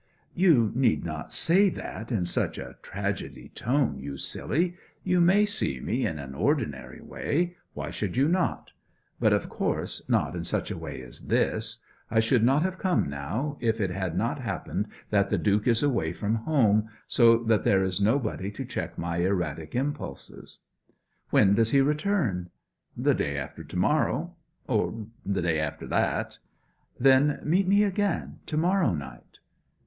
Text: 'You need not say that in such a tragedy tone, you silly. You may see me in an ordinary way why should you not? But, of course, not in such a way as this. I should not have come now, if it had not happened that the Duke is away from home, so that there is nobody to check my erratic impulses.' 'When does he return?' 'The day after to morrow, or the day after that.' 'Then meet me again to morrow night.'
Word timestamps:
'You 0.33 0.71
need 0.73 1.05
not 1.05 1.31
say 1.31 1.69
that 1.69 2.11
in 2.11 2.25
such 2.25 2.57
a 2.57 2.75
tragedy 2.81 3.51
tone, 3.53 3.99
you 3.99 4.17
silly. 4.17 4.75
You 5.03 5.21
may 5.21 5.45
see 5.45 5.79
me 5.79 6.07
in 6.07 6.17
an 6.17 6.33
ordinary 6.33 7.01
way 7.01 7.57
why 7.75 7.91
should 7.91 8.17
you 8.17 8.27
not? 8.27 8.71
But, 9.19 9.31
of 9.31 9.47
course, 9.47 10.01
not 10.09 10.35
in 10.35 10.43
such 10.43 10.71
a 10.71 10.77
way 10.79 11.03
as 11.03 11.27
this. 11.27 11.77
I 12.09 12.19
should 12.19 12.41
not 12.43 12.63
have 12.63 12.79
come 12.79 13.11
now, 13.11 13.57
if 13.61 13.79
it 13.79 13.91
had 13.91 14.17
not 14.17 14.39
happened 14.39 14.87
that 15.11 15.29
the 15.29 15.37
Duke 15.37 15.67
is 15.67 15.83
away 15.83 16.13
from 16.13 16.33
home, 16.33 16.89
so 17.05 17.37
that 17.43 17.63
there 17.63 17.83
is 17.83 18.01
nobody 18.01 18.49
to 18.53 18.65
check 18.65 18.97
my 18.97 19.17
erratic 19.17 19.75
impulses.' 19.75 20.61
'When 21.29 21.53
does 21.53 21.69
he 21.69 21.79
return?' 21.79 22.49
'The 22.97 23.13
day 23.13 23.37
after 23.37 23.63
to 23.63 23.77
morrow, 23.77 24.35
or 24.67 25.05
the 25.23 25.43
day 25.43 25.59
after 25.59 25.85
that.' 25.85 26.39
'Then 26.99 27.39
meet 27.43 27.67
me 27.67 27.83
again 27.83 28.39
to 28.47 28.57
morrow 28.57 28.95
night.' 28.95 29.37